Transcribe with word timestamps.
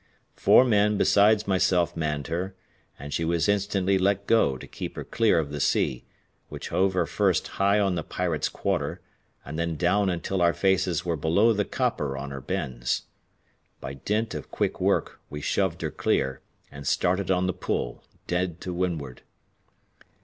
Four 0.35 0.63
men 0.65 0.97
besides 0.97 1.47
myself 1.47 1.95
manned 1.95 2.25
her, 2.25 2.55
and 2.97 3.13
she 3.13 3.23
was 3.23 3.47
instantly 3.47 3.99
let 3.99 4.25
go 4.25 4.57
to 4.57 4.65
keep 4.65 4.95
her 4.95 5.03
clear 5.03 5.37
of 5.37 5.51
the 5.51 5.59
sea, 5.59 6.05
which 6.49 6.69
hove 6.69 6.93
her 6.95 7.05
first 7.05 7.47
high 7.49 7.79
on 7.79 7.93
the 7.93 8.01
Pirate's 8.01 8.49
quarter, 8.49 8.99
and 9.45 9.59
then 9.59 9.75
down 9.75 10.09
until 10.09 10.41
our 10.41 10.53
faces 10.53 11.05
were 11.05 11.15
below 11.15 11.53
the 11.53 11.65
copper 11.65 12.17
on 12.17 12.31
her 12.31 12.41
bends. 12.41 13.03
By 13.79 13.93
dint 13.93 14.33
of 14.33 14.49
quick 14.49 14.81
work 14.81 15.19
we 15.29 15.39
shoved 15.39 15.83
her 15.83 15.91
clear, 15.91 16.41
and 16.71 16.87
started 16.87 17.29
on 17.29 17.45
the 17.45 17.53
pull, 17.53 18.03
dead 18.25 18.59
to 18.61 18.73
windward. 18.73 19.21